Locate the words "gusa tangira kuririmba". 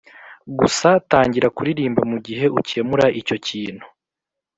0.59-2.01